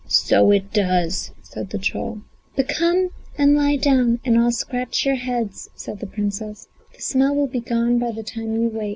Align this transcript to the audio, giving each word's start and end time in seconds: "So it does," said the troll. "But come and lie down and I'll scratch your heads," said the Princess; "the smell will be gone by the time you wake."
"So 0.07 0.49
it 0.49 0.73
does," 0.73 1.29
said 1.43 1.69
the 1.69 1.77
troll. 1.77 2.21
"But 2.55 2.67
come 2.67 3.11
and 3.37 3.55
lie 3.55 3.75
down 3.77 4.19
and 4.25 4.35
I'll 4.35 4.49
scratch 4.51 5.05
your 5.05 5.13
heads," 5.13 5.69
said 5.75 5.99
the 5.99 6.07
Princess; 6.07 6.67
"the 6.95 7.01
smell 7.03 7.35
will 7.35 7.45
be 7.45 7.59
gone 7.59 7.99
by 7.99 8.09
the 8.09 8.23
time 8.23 8.55
you 8.59 8.69
wake." 8.69 8.89